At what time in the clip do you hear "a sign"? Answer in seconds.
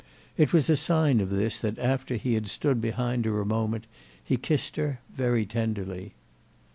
0.67-1.19